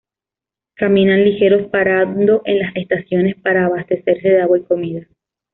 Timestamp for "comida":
4.63-5.05